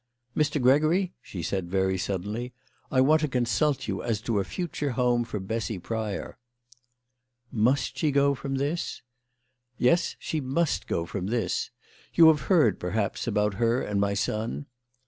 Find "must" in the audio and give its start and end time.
7.67-7.95, 10.41-10.87